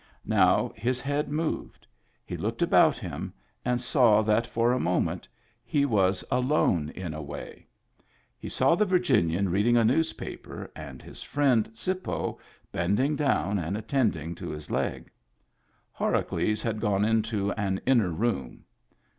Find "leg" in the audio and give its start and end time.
14.71-15.11